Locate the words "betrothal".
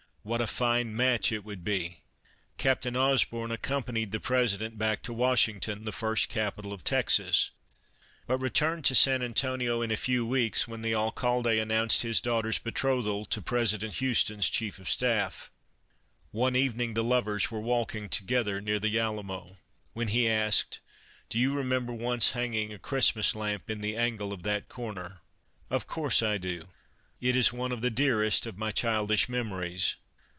12.59-13.25